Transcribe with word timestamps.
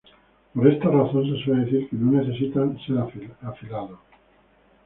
Por 0.55 0.67
esta 0.67 0.89
razón 0.89 1.27
se 1.29 1.43
suele 1.43 1.65
decir 1.65 1.87
que 1.87 1.95
no 1.95 2.13
necesitan 2.13 2.75
ser 2.79 2.97
afilados. 3.43 3.99